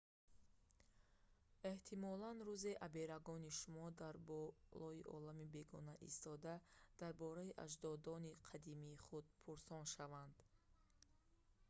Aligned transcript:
эҳтимолан 1.71 2.37
рӯзе 2.47 2.73
аберагони 2.87 3.51
шумо 3.59 3.87
дар 4.01 4.15
болои 4.29 5.07
олами 5.15 5.45
бегона 5.55 5.93
истода 6.09 6.53
дар 7.01 7.11
бораи 7.23 7.57
аҷдодони 7.65 8.39
қадимии 8.49 9.01
худ 9.05 9.25
пурсон 9.43 9.83
шаванд 9.95 10.35